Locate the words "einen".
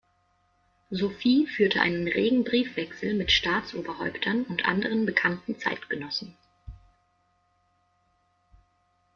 1.81-2.07